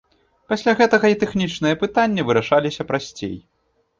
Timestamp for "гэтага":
0.79-1.05